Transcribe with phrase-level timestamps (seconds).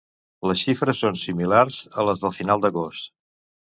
[0.51, 3.19] Les xifres són similars a les de final d’agost.